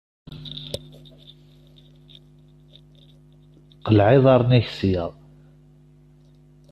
Qleɛ 3.85 4.07
iḍaṛṛen-ik 4.17 4.67
sya! 4.77 5.05